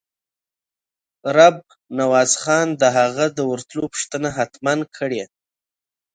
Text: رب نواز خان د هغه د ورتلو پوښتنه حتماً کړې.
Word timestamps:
رب 1.35 1.57
نواز 1.99 2.31
خان 2.41 2.67
د 2.81 2.83
هغه 2.97 3.25
د 3.37 3.39
ورتلو 3.51 3.83
پوښتنه 3.93 4.29
حتماً 4.37 4.73
کړې. 4.97 5.23